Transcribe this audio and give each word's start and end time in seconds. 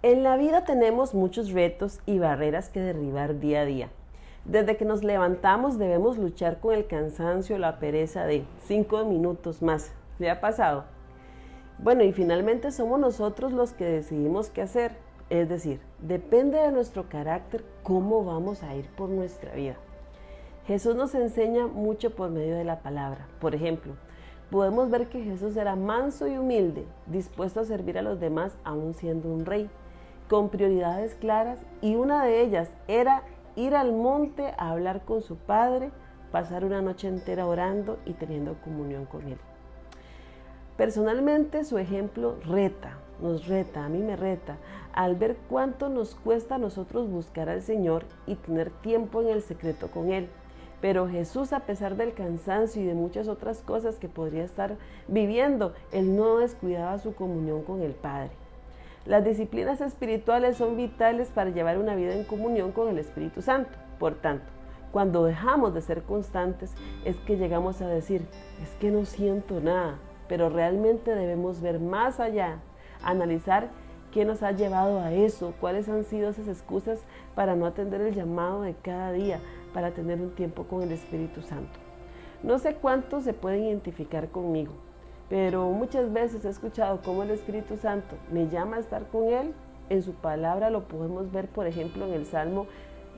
En 0.00 0.22
la 0.22 0.36
vida 0.36 0.64
tenemos 0.64 1.12
muchos 1.12 1.50
retos 1.50 1.98
y 2.06 2.20
barreras 2.20 2.68
que 2.68 2.78
derribar 2.78 3.40
día 3.40 3.62
a 3.62 3.64
día. 3.64 3.88
Desde 4.44 4.76
que 4.76 4.84
nos 4.84 5.02
levantamos 5.02 5.76
debemos 5.76 6.18
luchar 6.18 6.60
con 6.60 6.72
el 6.72 6.86
cansancio, 6.86 7.58
la 7.58 7.80
pereza 7.80 8.24
de 8.24 8.44
cinco 8.62 9.04
minutos 9.04 9.60
más. 9.60 9.90
¿Le 10.20 10.30
ha 10.30 10.40
pasado? 10.40 10.84
Bueno, 11.78 12.04
y 12.04 12.12
finalmente 12.12 12.70
somos 12.70 13.00
nosotros 13.00 13.50
los 13.52 13.72
que 13.72 13.86
decidimos 13.86 14.50
qué 14.50 14.62
hacer. 14.62 14.92
Es 15.30 15.48
decir, 15.48 15.80
depende 15.98 16.58
de 16.58 16.70
nuestro 16.70 17.08
carácter 17.08 17.64
cómo 17.82 18.24
vamos 18.24 18.62
a 18.62 18.76
ir 18.76 18.86
por 18.90 19.08
nuestra 19.08 19.52
vida. 19.54 19.74
Jesús 20.68 20.94
nos 20.94 21.12
enseña 21.16 21.66
mucho 21.66 22.14
por 22.14 22.30
medio 22.30 22.54
de 22.54 22.64
la 22.64 22.82
palabra. 22.82 23.26
Por 23.40 23.56
ejemplo, 23.56 23.94
podemos 24.48 24.90
ver 24.90 25.08
que 25.08 25.24
Jesús 25.24 25.56
era 25.56 25.74
manso 25.74 26.28
y 26.28 26.38
humilde, 26.38 26.84
dispuesto 27.06 27.58
a 27.58 27.64
servir 27.64 27.98
a 27.98 28.02
los 28.02 28.20
demás 28.20 28.56
aún 28.62 28.94
siendo 28.94 29.28
un 29.28 29.44
rey 29.44 29.68
con 30.28 30.48
prioridades 30.50 31.14
claras 31.14 31.58
y 31.80 31.94
una 31.96 32.24
de 32.24 32.42
ellas 32.42 32.70
era 32.86 33.22
ir 33.56 33.74
al 33.74 33.92
monte 33.92 34.54
a 34.58 34.70
hablar 34.70 35.04
con 35.04 35.22
su 35.22 35.36
padre, 35.36 35.90
pasar 36.30 36.64
una 36.64 36.82
noche 36.82 37.08
entera 37.08 37.46
orando 37.46 37.98
y 38.04 38.12
teniendo 38.12 38.54
comunión 38.62 39.06
con 39.06 39.26
él. 39.26 39.38
Personalmente 40.76 41.64
su 41.64 41.78
ejemplo 41.78 42.36
reta, 42.44 42.98
nos 43.20 43.48
reta, 43.48 43.84
a 43.84 43.88
mí 43.88 43.98
me 43.98 44.14
reta, 44.14 44.58
al 44.92 45.16
ver 45.16 45.36
cuánto 45.48 45.88
nos 45.88 46.14
cuesta 46.14 46.54
a 46.54 46.58
nosotros 46.58 47.10
buscar 47.10 47.48
al 47.48 47.62
Señor 47.62 48.04
y 48.26 48.36
tener 48.36 48.70
tiempo 48.70 49.20
en 49.22 49.28
el 49.28 49.42
secreto 49.42 49.90
con 49.90 50.12
Él. 50.12 50.28
Pero 50.80 51.08
Jesús, 51.08 51.52
a 51.52 51.60
pesar 51.60 51.96
del 51.96 52.14
cansancio 52.14 52.82
y 52.82 52.86
de 52.86 52.94
muchas 52.94 53.26
otras 53.26 53.62
cosas 53.62 53.96
que 53.96 54.08
podría 54.08 54.44
estar 54.44 54.76
viviendo, 55.08 55.74
Él 55.90 56.14
no 56.14 56.38
descuidaba 56.38 56.98
su 56.98 57.14
comunión 57.14 57.62
con 57.62 57.82
el 57.82 57.92
Padre. 57.92 58.30
Las 59.08 59.24
disciplinas 59.24 59.80
espirituales 59.80 60.58
son 60.58 60.76
vitales 60.76 61.30
para 61.30 61.48
llevar 61.48 61.78
una 61.78 61.94
vida 61.94 62.14
en 62.14 62.24
comunión 62.24 62.72
con 62.72 62.90
el 62.90 62.98
Espíritu 62.98 63.40
Santo. 63.40 63.70
Por 63.98 64.16
tanto, 64.16 64.44
cuando 64.92 65.24
dejamos 65.24 65.72
de 65.72 65.80
ser 65.80 66.02
constantes 66.02 66.74
es 67.06 67.16
que 67.20 67.38
llegamos 67.38 67.80
a 67.80 67.88
decir, 67.88 68.26
es 68.62 68.68
que 68.78 68.90
no 68.90 69.06
siento 69.06 69.62
nada, 69.62 69.96
pero 70.28 70.50
realmente 70.50 71.14
debemos 71.14 71.62
ver 71.62 71.80
más 71.80 72.20
allá, 72.20 72.58
analizar 73.02 73.70
qué 74.12 74.26
nos 74.26 74.42
ha 74.42 74.52
llevado 74.52 75.00
a 75.00 75.10
eso, 75.10 75.54
cuáles 75.58 75.88
han 75.88 76.04
sido 76.04 76.28
esas 76.28 76.46
excusas 76.46 77.00
para 77.34 77.56
no 77.56 77.64
atender 77.64 78.02
el 78.02 78.14
llamado 78.14 78.60
de 78.60 78.74
cada 78.74 79.10
día, 79.12 79.40
para 79.72 79.92
tener 79.92 80.20
un 80.20 80.34
tiempo 80.34 80.64
con 80.64 80.82
el 80.82 80.92
Espíritu 80.92 81.40
Santo. 81.40 81.78
No 82.42 82.58
sé 82.58 82.74
cuántos 82.74 83.24
se 83.24 83.32
pueden 83.32 83.64
identificar 83.64 84.28
conmigo, 84.28 84.74
pero 85.28 85.68
muchas 85.70 86.12
veces 86.12 86.44
he 86.44 86.48
escuchado 86.48 87.00
cómo 87.04 87.22
el 87.22 87.30
Espíritu 87.30 87.76
Santo 87.76 88.16
me 88.32 88.48
llama 88.48 88.76
a 88.76 88.80
estar 88.80 89.06
con 89.08 89.28
Él. 89.28 89.52
En 89.90 90.02
su 90.02 90.14
palabra 90.14 90.70
lo 90.70 90.84
podemos 90.88 91.30
ver, 91.32 91.48
por 91.48 91.66
ejemplo, 91.66 92.06
en 92.06 92.14
el 92.14 92.26
Salmo 92.26 92.66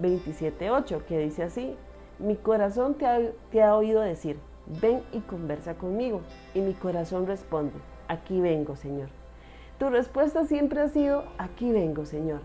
27.8, 0.00 1.02
que 1.04 1.18
dice 1.18 1.42
así, 1.42 1.76
mi 2.18 2.36
corazón 2.36 2.94
te 2.94 3.06
ha, 3.06 3.20
te 3.50 3.62
ha 3.62 3.76
oído 3.76 4.00
decir, 4.00 4.38
ven 4.80 5.02
y 5.12 5.20
conversa 5.20 5.74
conmigo. 5.74 6.22
Y 6.54 6.60
mi 6.60 6.72
corazón 6.72 7.26
responde, 7.26 7.74
aquí 8.08 8.40
vengo, 8.40 8.76
Señor. 8.76 9.08
Tu 9.78 9.88
respuesta 9.90 10.46
siempre 10.46 10.80
ha 10.80 10.88
sido, 10.88 11.24
aquí 11.36 11.72
vengo, 11.72 12.06
Señor. 12.06 12.40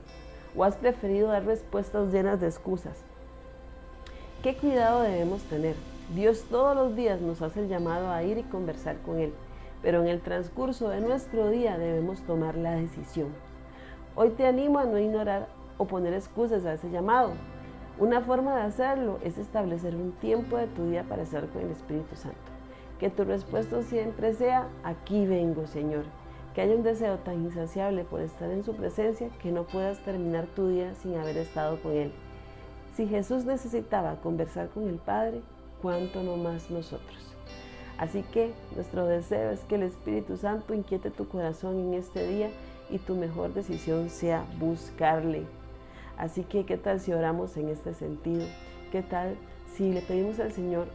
O 0.56 0.64
has 0.64 0.76
preferido 0.76 1.30
dar 1.30 1.46
respuestas 1.46 2.12
llenas 2.12 2.40
de 2.40 2.48
excusas. 2.48 3.04
¿Qué 4.44 4.56
cuidado 4.56 5.02
debemos 5.02 5.42
tener? 5.44 5.76
Dios 6.14 6.44
todos 6.50 6.76
los 6.76 6.96
días 6.96 7.22
nos 7.22 7.42
hace 7.42 7.62
el 7.62 7.70
llamado 7.70 8.12
a 8.12 8.24
ir 8.24 8.38
y 8.38 8.44
conversar 8.44 8.98
con 8.98 9.20
Él 9.20 9.34
pero 9.84 10.02
en 10.02 10.08
el 10.08 10.22
transcurso 10.22 10.90
de 10.90 11.02
nuestro 11.02 11.50
día 11.50 11.78
debemos 11.78 12.22
tomar 12.22 12.56
la 12.56 12.72
decisión. 12.72 13.28
Hoy 14.16 14.30
te 14.30 14.48
animo 14.48 14.80
a 14.80 14.86
no 14.86 14.98
ignorar 14.98 15.50
o 15.78 15.86
poner 15.86 16.14
excusas 16.14 16.66
a 16.66 16.74
ese 16.74 16.90
llamado. 16.90 17.34
Una 18.00 18.22
forma 18.22 18.56
de 18.56 18.62
hacerlo 18.62 19.20
es 19.24 19.38
establecer 19.38 19.96
un 19.96 20.14
tiempo 20.14 20.58
de 20.58 20.68
tu 20.68 20.90
día 20.90 21.04
para 21.04 21.24
estar 21.24 21.48
con 21.50 21.64
el 21.64 21.72
Espíritu 21.72 22.16
Santo. 22.16 22.38
Que 22.98 23.10
tu 23.10 23.26
respuesta 23.26 23.84
siempre 23.84 24.34
sea, 24.34 24.68
aquí 24.84 25.28
vengo, 25.28 25.68
Señor. 25.68 26.06
Que 26.56 26.62
haya 26.62 26.76
un 26.76 26.84
deseo 26.84 27.18
tan 27.18 27.44
insaciable 27.44 28.06
por 28.06 28.22
estar 28.22 28.50
en 28.52 28.64
su 28.64 28.76
presencia 28.76 29.30
que 29.42 29.52
no 29.52 29.64
puedas 29.64 30.00
terminar 30.00 30.46
tu 30.56 30.70
día 30.70 30.94
sin 30.94 31.16
haber 31.16 31.38
estado 31.38 31.82
con 31.82 31.92
Él. 31.92 32.14
Si 32.96 33.08
Jesús 33.08 33.44
necesitaba 33.44 34.16
conversar 34.22 34.70
con 34.70 34.88
el 34.88 34.98
Padre, 34.98 35.42
¿cuánto 35.82 36.24
no 36.24 36.38
más 36.38 36.70
nosotros? 36.72 37.33
Así 37.98 38.24
que 38.24 38.54
nuestro 38.76 39.06
deseo 39.06 39.52
es 39.52 39.62
que 39.62 39.76
el 39.76 39.84
Espíritu 39.84 40.38
Santo 40.38 40.74
inquiete 40.74 41.12
tu 41.12 41.28
corazón 41.28 41.80
en 41.80 41.94
este 41.94 42.28
día 42.28 42.50
y 42.90 42.98
tu 42.98 43.16
mejor 43.16 43.54
decisión 43.54 44.10
sea 44.10 44.46
buscarle. 44.60 45.46
Así 46.18 46.44
que, 46.44 46.66
¿qué 46.66 46.78
tal 46.78 47.00
si 47.00 47.14
oramos 47.14 47.56
en 47.58 47.70
este 47.70 47.94
sentido? 47.94 48.46
¿Qué 48.92 49.02
tal 49.02 49.36
si 49.74 49.92
le 49.92 50.02
pedimos 50.02 50.40
al 50.40 50.52
Señor 50.52 50.88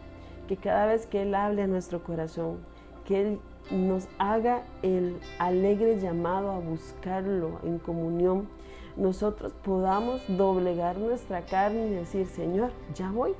que 0.49 0.57
cada 0.57 0.87
vez 0.87 1.07
que 1.07 1.23
Él 1.23 1.35
hable 1.35 1.63
a 1.63 1.67
nuestro 1.67 2.03
corazón, 2.03 2.59
que 3.05 3.21
Él 3.21 3.41
nos 3.71 4.09
haga 4.19 4.63
el 4.83 5.19
alegre 5.39 6.01
llamado 6.01 6.51
a 6.51 6.59
buscarlo 6.59 7.61
en 7.65 7.79
comunión, 7.79 8.49
nosotros 8.97 9.53
podamos 9.63 10.23
doblegar 10.29 10.97
nuestra 10.99 11.43
carne 11.43 11.87
y 11.87 11.91
decir, 11.91 12.27
Señor, 12.27 12.71
ya 12.95 13.11
voy. 13.11 13.35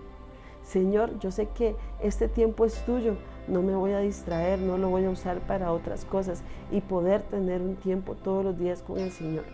Señor, 0.69 1.19
yo 1.19 1.31
sé 1.31 1.49
que 1.49 1.77
este 2.03 2.29
tiempo 2.29 2.67
es 2.67 2.85
tuyo, 2.85 3.17
no 3.47 3.63
me 3.63 3.75
voy 3.75 3.93
a 3.93 4.01
distraer, 4.01 4.59
no 4.59 4.77
lo 4.77 4.91
voy 4.91 5.07
a 5.07 5.11
usar 5.11 5.41
para 5.41 5.73
otras 5.73 6.05
cosas 6.05 6.43
y 6.71 6.83
poder 6.83 7.23
tener 7.23 7.63
un 7.63 7.77
tiempo 7.77 8.15
todos 8.17 8.45
los 8.45 8.59
días 8.59 8.83
con 8.83 8.99
el 8.99 9.11
Señor. 9.11 9.45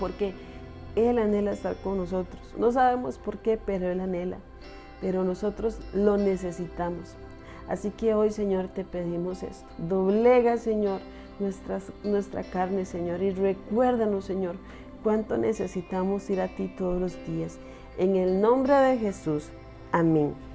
Porque 0.00 0.34
Él 0.96 1.16
anhela 1.18 1.52
estar 1.52 1.76
con 1.76 1.96
nosotros. 1.96 2.42
No 2.58 2.72
sabemos 2.72 3.18
por 3.18 3.38
qué, 3.38 3.56
pero 3.56 3.88
Él 3.88 4.00
anhela. 4.00 4.38
Pero 5.00 5.22
nosotros 5.22 5.78
lo 5.94 6.16
necesitamos. 6.16 7.14
Así 7.68 7.90
que 7.90 8.12
hoy, 8.12 8.30
Señor, 8.30 8.66
te 8.66 8.84
pedimos 8.84 9.44
esto. 9.44 9.68
Doblega, 9.78 10.56
Señor, 10.56 11.00
nuestra 12.02 12.42
carne, 12.42 12.84
Señor, 12.84 13.22
y 13.22 13.30
recuérdanos, 13.30 14.24
Señor, 14.24 14.56
cuánto 15.04 15.38
necesitamos 15.38 16.28
ir 16.30 16.40
a 16.40 16.48
ti 16.48 16.66
todos 16.76 17.00
los 17.00 17.26
días. 17.28 17.60
En 17.96 18.16
el 18.16 18.40
nombre 18.40 18.74
de 18.74 18.98
Jesús. 18.98 19.50
a 19.92 20.02
mim. 20.02 20.49